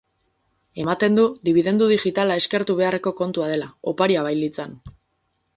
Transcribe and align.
Ematen 0.83 1.19
du 1.19 1.25
dibidendu 1.49 1.89
digitala 1.93 2.39
eskertu 2.43 2.79
beharreko 2.83 3.15
kontua 3.23 3.53
dela, 3.55 3.71
oparia 3.93 4.29
bailitzan. 4.31 4.79